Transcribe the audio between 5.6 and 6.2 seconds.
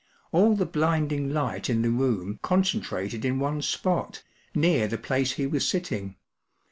sitting.